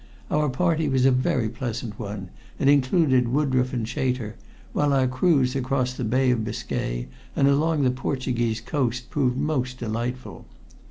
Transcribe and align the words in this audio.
Our 0.31 0.49
party 0.49 0.89
was 0.89 1.05
a 1.05 1.11
very 1.11 1.47
pleasant 1.47 1.99
one, 1.99 2.29
and 2.57 2.67
included 2.67 3.27
Woodroffe 3.27 3.71
and 3.71 3.87
Chater, 3.87 4.35
while 4.73 4.93
our 4.93 5.05
cruise 5.05 5.55
across 5.55 5.93
the 5.93 6.03
Bay 6.03 6.31
of 6.31 6.43
Biscay 6.43 7.07
and 7.35 7.47
along 7.47 7.83
the 7.83 7.91
Portuguese 7.91 8.61
coast 8.61 9.11
proved 9.11 9.37
most 9.37 9.77
delightful. 9.77 10.47